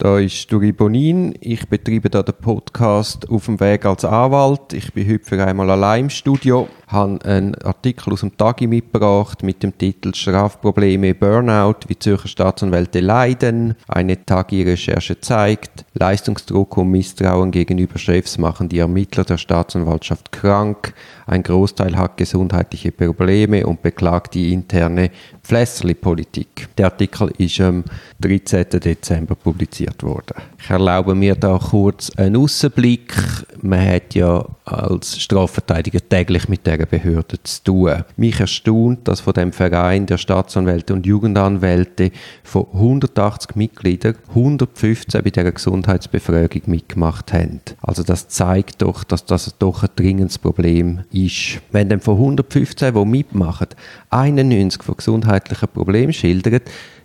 [0.00, 1.34] Da ist Duri Bonin.
[1.40, 4.72] Ich betreibe da den Podcast auf dem Weg als Anwalt.
[4.72, 6.68] Ich bin heute für einmal allein im Studio.
[6.86, 13.00] habe einen Artikel aus dem Tagi mitgebracht mit dem Titel Strafprobleme Burnout, wie Zürcher Staatsanwälte
[13.00, 13.74] leiden.
[13.88, 20.94] Eine Tagi-Recherche zeigt, Leistungsdruck und Misstrauen gegenüber Chefs machen die Ermittler der Staatsanwaltschaft krank.
[21.26, 25.10] Ein Großteil hat gesundheitliche Probleme und beklagt die interne
[25.42, 26.68] Flässerli-Politik.
[26.78, 27.82] Der Artikel ist am
[28.20, 28.64] 13.
[28.80, 30.42] Dezember publiziert worden.
[30.58, 33.14] Ich erlaube mir da kurz einen Aussenblick.
[33.60, 38.04] Man hat ja als Strafverteidiger täglich mit dieser Behörde zu tun.
[38.16, 42.12] Mich erstaunt, dass von dem Verein der Staatsanwälte und Jugendanwälte
[42.44, 47.60] von 180 Mitgliedern 115 bei dieser Gesundheitsbefragung mitgemacht haben.
[47.80, 51.60] Also das zeigt doch, dass das doch ein dringendes Problem ist.
[51.72, 53.68] Wenn dann von 115, die mitmachen,
[54.10, 56.60] 91 von gesundheitlichen Problemen schildern,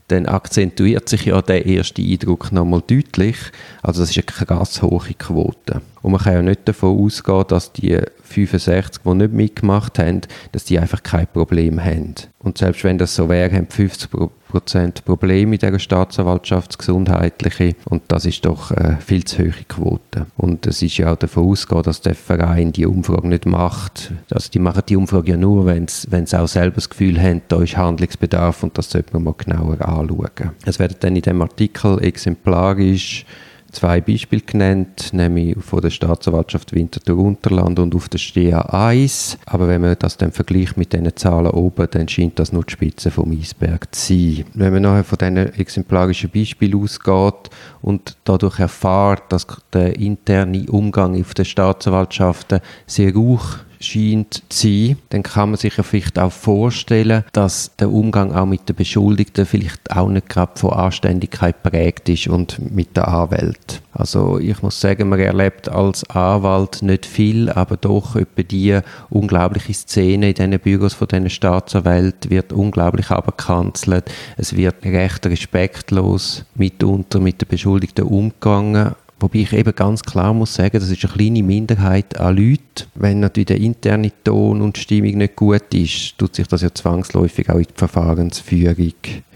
[0.10, 3.38] dann akzentuiert sich ja der erste Eindruck nochmal deutlich.
[3.82, 5.82] Also das ist eine krass hohe Quote.
[6.04, 10.66] Und man kann ja nicht davon ausgehen, dass die 65, die nicht mitgemacht haben, dass
[10.66, 12.16] die einfach kein Problem haben.
[12.40, 14.10] Und selbst wenn das so wäre, haben 50
[14.50, 17.76] Prozent Probleme in dieser Staatsanwaltschaft, gesundheitliche.
[17.86, 20.26] Und das ist doch eine viel zu hohe Quote.
[20.36, 24.12] Und es ist ja auch davon auszugehen, dass der Verein die Umfrage nicht macht.
[24.30, 27.62] Also die machen die Umfrage ja nur, wenn sie auch selber das Gefühl haben, da
[27.62, 30.52] ist Handlungsbedarf und das sollte man mal genauer anschauen.
[30.66, 33.26] Es werden dann in dem Artikel exemplarisch
[33.74, 39.38] zwei Beispiele genannt, nämlich von der Staatsanwaltschaft Winterthur-Unterland und auf der STEA 1.
[39.46, 42.72] Aber wenn man das dann vergleicht mit diesen Zahlen oben, dann scheint das nur die
[42.72, 44.46] Spitze vom Eisberg zu sein.
[44.54, 47.50] Wenn man nachher von diesen exemplarischen Beispielen ausgeht
[47.82, 53.42] und dadurch erfahrt, dass der interne Umgang auf den Staatsanwaltschaften sehr ruhig
[53.86, 58.46] scheint zu sein, dann kann man sich ja vielleicht auch vorstellen, dass der Umgang auch
[58.46, 63.82] mit den Beschuldigten vielleicht auch nicht gerade von Anständigkeit prägt ist und mit der Anwalt.
[63.92, 69.74] Also ich muss sagen, man erlebt als Anwalt nicht viel, aber doch etwa die unglaubliche
[69.74, 74.06] Szene in diesen Büros von diesen Staatsanwälten wird unglaublich abgekanzelt.
[74.36, 80.56] Es wird recht respektlos mitunter mit den Beschuldigten umgegangen Wobei ich eben ganz klar muss
[80.56, 82.90] sagen, das ist eine kleine Minderheit an Leuten.
[82.96, 87.50] Wenn natürlich der interne Ton und Stimmung nicht gut ist, tut sich das ja zwangsläufig
[87.50, 88.94] auch in die Verfahrensführung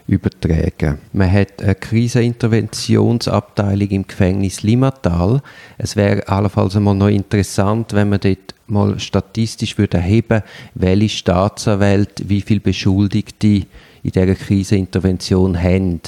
[0.08, 0.98] übertragen.
[1.14, 5.44] Man hat eine Kriseninterventionsabteilung im Gefängnis Limmatal.
[5.78, 10.42] Es wäre allenfalls einmal noch interessant, wenn man dort mal statistisch würde erheben,
[10.76, 13.66] welche Staatsanwälte wie viele Beschuldigte
[14.04, 16.02] in dieser Krisenintervention haben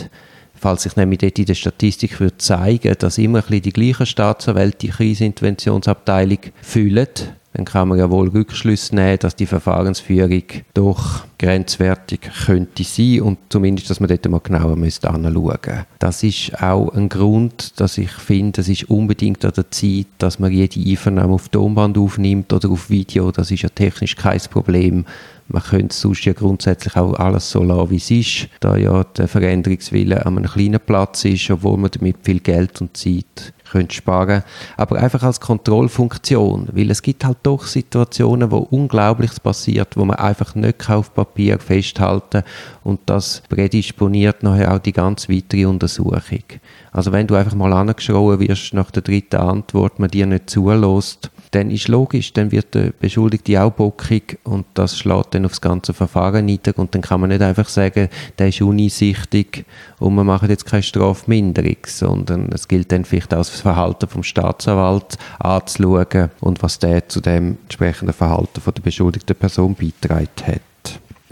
[0.59, 4.05] falls sich nämlich dort in der Statistik würde zeigen, dass immer ein bisschen die gleichen
[4.05, 7.07] Staatsanwälte die Kriseninterventionsabteilung füllen,
[7.53, 10.43] dann kann man ja wohl Rückschlüsse nehmen, dass die Verfahrensführung
[10.75, 15.85] doch grenzwertig könnte sein und zumindest, dass man dort mal genauer müsste anschauen.
[15.97, 20.37] Das ist auch ein Grund, dass ich finde, es ist unbedingt an der Zeit, dass
[20.37, 23.31] man jede Einvernahme auf Tonband aufnimmt oder auf Video.
[23.31, 25.05] Das ist ja technisch kein Problem.
[25.51, 29.27] Man könnte sonst ja grundsätzlich auch alles so lassen, wie es ist, da ja der
[29.27, 34.43] Veränderungswille an einem kleinen Platz ist, obwohl man damit viel Geld und Zeit könnte sparen
[34.77, 40.17] aber einfach als Kontrollfunktion, weil es gibt halt doch Situationen, wo Unglaubliches passiert, wo man
[40.17, 42.43] einfach nicht auf Papier festhalten
[42.83, 46.43] und das prädisponiert nachher auch die ganz weitere Untersuchung.
[46.91, 51.29] Also wenn du einfach mal angeschrien wirst nach der dritten Antwort, man dir nicht zulässt,
[51.51, 55.93] dann ist logisch, dann wird der Beschuldigte auch bockig und das schlägt dann aufs ganze
[55.93, 59.65] Verfahren nieder und dann kann man nicht einfach sagen, der ist uneinsichtig
[59.99, 64.23] und wir machen jetzt keine Strafminderung, sondern es gilt dann vielleicht auch das Verhalten vom
[64.23, 70.61] Staatsanwalt anzuschauen und was der zu dem entsprechenden Verhalten von der beschuldigten Person beitragen hat.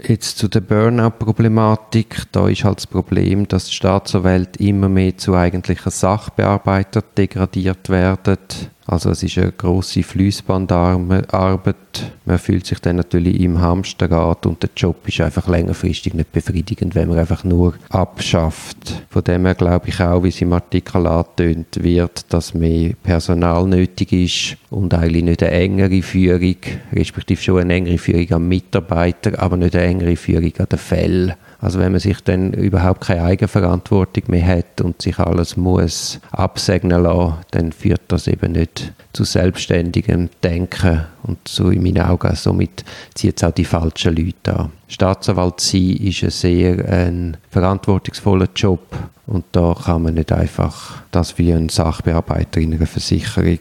[0.00, 2.30] Jetzt zu der Burnout-Problematik.
[2.30, 8.38] Da ist halt das Problem, dass die Staatsanwälte immer mehr zu eigentlichen Sachbearbeiter degradiert werden
[8.88, 11.76] also es ist eine grosse Fließbandarbeit.
[12.24, 16.94] Man fühlt sich dann natürlich im Hamsterrad und der Job ist einfach längerfristig nicht befriedigend,
[16.94, 19.02] wenn man einfach nur abschafft.
[19.10, 23.66] Von dem her glaube ich auch, wie es im Artikel angetönt wird, dass mehr Personal
[23.66, 26.56] nötig ist und eigentlich nicht eine engere Führung,
[26.90, 31.34] respektive schon eine engere Führung am Mitarbeiter, aber nicht eine engere Führung an den Fällen.
[31.60, 37.02] Also wenn man sich dann überhaupt keine Eigenverantwortung mehr hat und sich alles muss absegnen
[37.02, 38.77] lassen, dann führt das eben nicht
[39.12, 42.84] zu selbstständigem Denken und so in meinen Augen somit
[43.14, 44.72] zieht es auch die falschen Leute an.
[44.88, 48.96] Staatsanwalt sein ist ein sehr ein verantwortungsvoller Job
[49.26, 53.58] und da kann man nicht einfach das wie ein Sachbearbeiter in einer Versicherung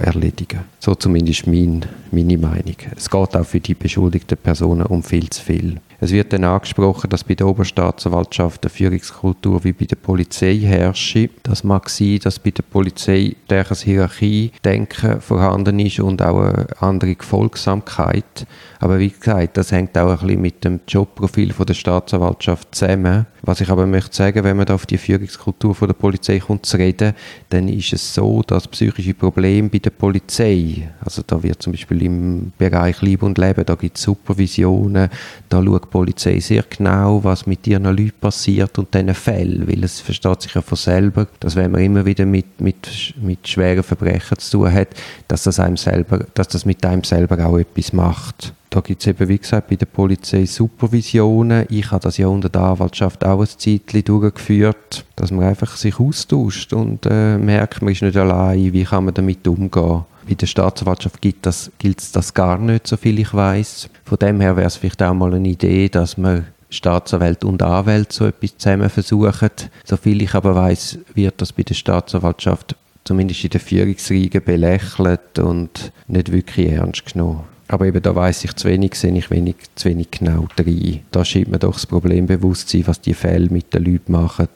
[0.00, 0.60] erledigen.
[0.78, 2.76] So zumindest mein, meine Meinung.
[2.94, 5.80] Es geht auch für die beschuldigten Personen um viel zu viel.
[5.98, 11.30] Es wird dann angesprochen, dass bei der Oberstaatsanwaltschaft eine Führungskultur wie bei der Polizei herrsche.
[11.42, 17.14] Das mag sein, dass bei der Polizei stärkeres Hierarchie-Denken vorhanden ist und auch eine andere
[17.14, 18.46] Gefolgsamkeit.
[18.78, 23.26] Aber wie gesagt, das hängt auch ein bisschen mit dem Jobprofil von der Staatsanwaltschaft zusammen.
[23.42, 26.66] Was ich aber möchte sagen, wenn man da auf die Führungskultur von der Polizei kommt
[26.66, 27.14] zu reden,
[27.48, 32.02] dann ist es so, dass psychische Probleme bei der Polizei, also da wird zum Beispiel
[32.02, 35.08] im Bereich Liebe und Leben, da gibt es Supervisionen,
[35.48, 39.84] da schaut die Polizei sehr genau, was mit ihren Leuten passiert und diesen Fällen, weil
[39.84, 43.82] es versteht sich ja von selber, dass wenn man immer wieder mit, mit, mit schweren
[43.82, 44.88] Verbrechen zu tun hat,
[45.28, 48.52] dass das, einem selber, dass das mit einem selber auch etwas macht.
[48.70, 51.66] Da gibt es eben, wie gesagt, bei der Polizei Supervisionen.
[51.70, 55.98] Ich habe das ja unter der Anwaltschaft auch ein Zeitchen durchgeführt, dass man einfach sich
[55.98, 60.04] austauscht und äh, merkt, man ist nicht allein, wie kann man damit umgehen.
[60.28, 63.88] Bei der Staatsanwaltschaft gilt das, gilt das gar nicht, so viel ich weiß.
[64.04, 68.14] Von dem her wäre es vielleicht auch mal eine Idee, dass man Staatsanwälte und Anwälte
[68.14, 69.50] so etwas zusammen versuchen.
[69.84, 72.74] Soviel ich aber weiß, wird das bei der Staatsanwaltschaft
[73.04, 77.44] zumindest in der Führungsriege belächelt und nicht wirklich ernst genommen.
[77.68, 81.00] Aber eben da weiß ich zu wenig, sehe ich wenig, zu wenig genau drin.
[81.10, 84.48] Da schiebt man doch das Problembewusstsein, was die Fälle mit den Leuten machen.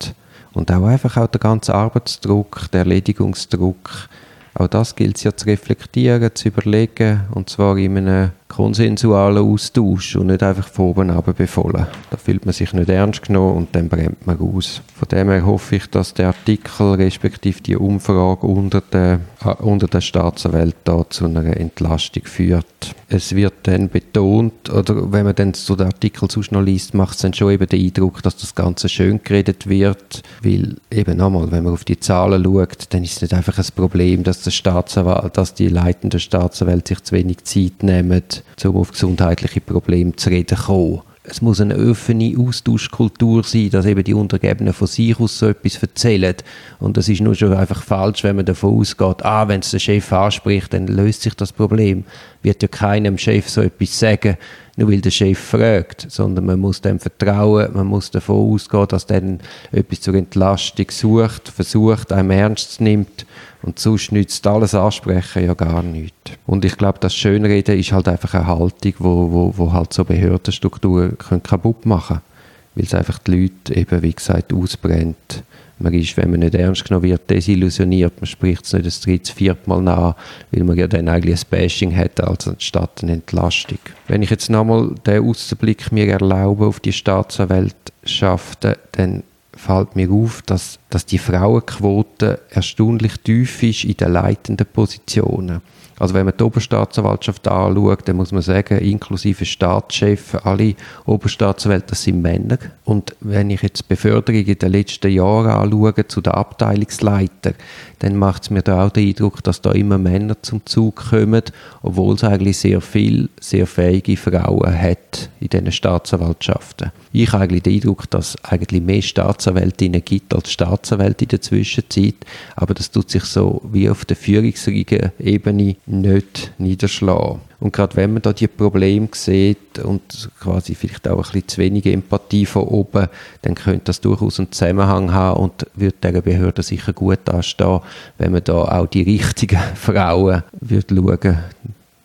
[0.52, 4.08] Und auch einfach auch der ganze Arbeitsdruck, der Erledigungsdruck.
[4.55, 7.20] Auch das gilt es ja zu reflektieren, zu überlegen.
[7.32, 11.87] Und zwar in einem konsensualen Austausch und nicht einfach von oben ab befohlen.
[12.11, 14.82] Da fühlt man sich nicht ernst genommen und dann brennt man aus.
[14.97, 19.87] Von dem her hoffe ich, dass der Artikel respektive die Umfrage unter der, äh, unter
[19.87, 22.67] der Staatsanwalt da zu einer Entlastung führt.
[23.08, 27.17] Es wird dann betont, oder wenn man dann so den Artikel sonst noch liest, macht
[27.17, 31.50] es dann schon eben den Eindruck, dass das Ganze schön geredet wird, weil eben nochmal,
[31.50, 34.50] wenn man auf die Zahlen schaut, dann ist es nicht einfach ein Problem, dass, der
[34.50, 38.22] Staatsanwalt, dass die leitenden Staatsanwälte sich zu wenig Zeit nehmen,
[38.64, 41.02] um auf gesundheitliche Probleme zu reden kommen.
[41.22, 45.81] Es muss eine offene Austauschkultur sein, dass eben die Untergebenen von sich aus so etwas
[45.81, 46.34] erzählen.
[46.78, 49.78] Und das ist nur schon einfach falsch, wenn man davon ausgeht, ah, wenn es der
[49.78, 52.04] Chef anspricht, dann löst sich das Problem.
[52.42, 54.37] Wird ja keinem Chef so etwas sagen,
[54.76, 59.06] nur weil der Chef fragt, sondern man muss dem vertrauen, man muss davon ausgehen, dass
[59.06, 59.38] der
[59.72, 63.26] etwas zur Entlastung sucht, versucht, einem ernst nimmt
[63.62, 66.32] und sonst nützt alles Ansprechen ja gar nichts.
[66.46, 70.04] Und ich glaube, das Schönreden ist halt einfach eine Haltung, wo, wo, wo halt so
[70.04, 72.31] Behördenstrukturen kaputt machen können.
[72.75, 75.43] Weil es einfach die Leute eben, wie gesagt, ausbrennt.
[75.82, 78.12] Man ist, wenn man nicht ernst genommen wird, desillusioniert.
[78.21, 80.15] Man spricht es nicht das dritte, vierte Mal nach,
[80.53, 83.79] weil man ja dann eigentlich ein Bashing hat, als anstatt eine Entlastung.
[84.06, 89.23] Wenn ich jetzt nochmal den Ausblick mir erlaube auf die Staatsanwaltschaften, dann
[89.56, 95.62] fällt mir auf, dass, dass die Frauenquote erstaunlich tief ist in den leitenden Positionen.
[96.00, 100.75] Also wenn man die Oberstaatsanwaltschaft anschaut, dann muss man sagen, inklusive Staatschef, alle
[101.05, 102.56] Oberstaatsanwälte, sind Männer.
[102.85, 107.55] Und wenn ich jetzt die Beförderung in den letzten Jahren anschaue zu den Abteilungsleitern,
[107.99, 111.43] dann macht es mir da auch den Eindruck, dass da immer Männer zum Zug kommen,
[111.82, 116.93] obwohl es eigentlich sehr viele, sehr fähige Frauen hat in diesen Staatsanwaltschaften.
[117.12, 121.43] Ich habe eigentlich den Eindruck, dass es eigentlich mehr Staatsanwältinnen gibt als Staatsanwälte in der
[121.43, 122.14] Zwischenzeit,
[122.56, 127.40] aber das tut sich so wie auf der führungsreichen Ebene nicht niederschlagen.
[127.58, 131.58] Und gerade wenn man da die Probleme sieht und quasi vielleicht auch ein bisschen zu
[131.58, 133.08] wenig Empathie von oben,
[133.42, 137.81] dann könnte das durchaus einen Zusammenhang haben und würde der Behörde sicher gut anstehen,
[138.19, 141.38] wenn man da auch die richtigen Frauen würde schauen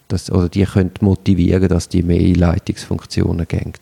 [0.07, 3.73] dass, oder die können motivieren, dass die mehr in Leitungsfunktionen gehen.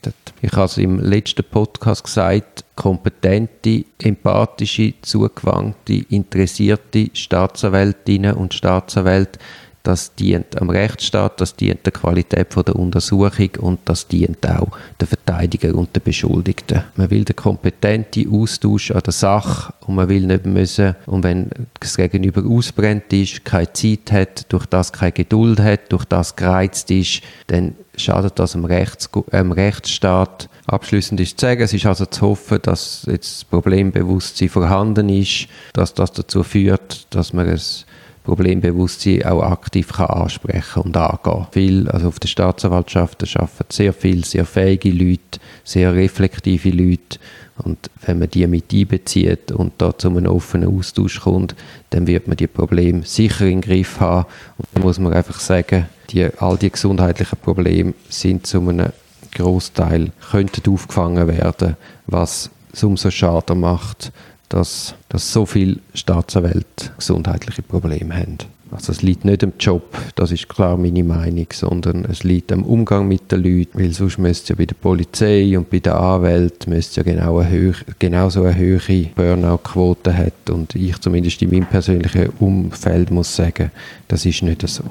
[0.42, 9.40] Ich habe es im letzten Podcast gesagt, kompetente, empathische, zugewandte, interessierte Staatsanwältinnen und Staatsanwälte
[9.84, 14.70] das dient am Rechtsstaat, das dient der Qualität von der Untersuchung und das dient auch
[15.00, 16.84] der Verteidiger und der Beschuldigten.
[16.96, 21.50] Man will den kompetenten Austausch an der Sache und man will nicht müssen, und wenn
[21.82, 26.90] das Gegenüber ausbrennt ist, keine Zeit hat, durch das keine Geduld hat, durch das gereizt
[26.90, 30.50] ist, dann schadet das am, Rechts, am Rechtsstaat.
[30.66, 35.48] Abschließend ist zu sagen, es ist also zu hoffen, dass jetzt das Problembewusstsein vorhanden ist,
[35.74, 37.86] dass das dazu führt, dass man es
[38.24, 41.48] Problembewusstsein auch aktiv kann ansprechen und angehen.
[41.52, 47.20] Viel, also auf der Staatsanwaltschaft arbeiten sehr viele, sehr fähige Leute, sehr reflektive Leute
[47.58, 51.56] und wenn man die mit einbezieht und da zu einem offenen Austausch kommt,
[51.92, 54.26] dann wird man die Probleme sicher im Griff haben.
[54.58, 58.92] Und da muss man einfach sagen, die, all die gesundheitlichen Probleme sind zu einem
[59.34, 61.78] Großteil könnten aufgefangen werden,
[62.08, 64.12] was es umso schade macht,
[64.54, 68.38] dass, dass so viele Staatsanwälte gesundheitliche Probleme haben.
[68.70, 69.84] Also es liegt nicht am Job,
[70.16, 74.18] das ist klar meine Meinung, sondern es liegt am Umgang mit den Leuten, weil sonst
[74.18, 78.44] müsste ja bei der Polizei und bei den Anwälten müsste ja genau eine hohe, genauso
[78.44, 83.72] eine höhere Burnout-Quote hat und ich zumindest in meinem persönlichen Umfeld muss sagen,
[84.08, 84.84] das ist nicht so.